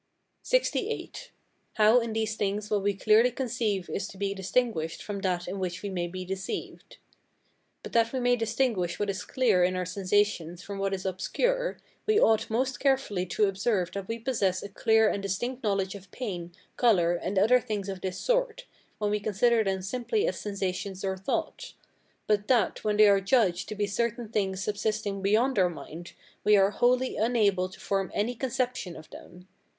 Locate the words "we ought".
12.07-12.49